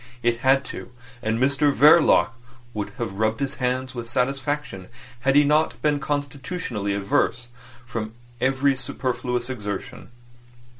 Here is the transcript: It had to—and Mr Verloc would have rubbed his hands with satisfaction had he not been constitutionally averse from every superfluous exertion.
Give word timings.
It 0.23 0.39
had 0.39 0.65
to—and 0.65 1.37
Mr 1.37 1.71
Verloc 1.71 2.29
would 2.73 2.89
have 2.97 3.19
rubbed 3.19 3.39
his 3.39 3.53
hands 3.61 3.93
with 3.93 4.09
satisfaction 4.09 4.87
had 5.19 5.35
he 5.35 5.43
not 5.43 5.79
been 5.83 5.99
constitutionally 5.99 6.95
averse 6.95 7.49
from 7.85 8.13
every 8.41 8.75
superfluous 8.75 9.47
exertion. 9.47 10.09